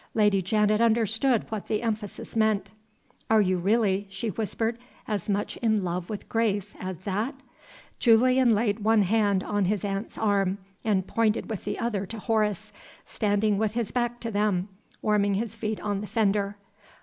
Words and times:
Lady 0.15 0.41
Janet 0.41 0.81
understood 0.81 1.45
what 1.49 1.67
the 1.67 1.83
emphasis 1.83 2.35
meant. 2.35 2.71
"Are 3.29 3.39
you 3.39 3.59
really," 3.59 4.07
she 4.09 4.29
whispered, 4.31 4.79
"as 5.07 5.29
much 5.29 5.57
in 5.57 5.83
love 5.83 6.09
with 6.09 6.27
Grace 6.27 6.73
as 6.79 6.97
that?" 7.03 7.35
Julian 7.99 8.55
laid 8.55 8.79
one 8.79 9.03
hand 9.03 9.43
on 9.43 9.65
his 9.65 9.85
aunt's 9.85 10.17
arm, 10.17 10.57
and 10.83 11.05
pointed 11.05 11.51
with 11.51 11.65
the 11.65 11.77
other 11.77 12.07
to 12.07 12.17
Horace 12.17 12.73
standing 13.05 13.59
with 13.59 13.75
his 13.75 13.91
back 13.91 14.19
to 14.21 14.31
them, 14.31 14.69
warming 15.03 15.35
his 15.35 15.53
feet 15.53 15.79
on 15.81 16.01
the 16.01 16.07
fender. 16.07 16.57